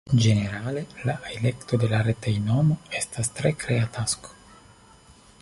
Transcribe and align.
Ĝenerale, 0.25 0.81
la 1.09 1.13
elekto 1.33 1.79
de 1.83 1.89
la 1.91 1.99
retej-nomo 2.07 2.79
estas 3.01 3.31
tre 3.41 3.53
krea 3.65 3.87
tasko. 3.99 4.35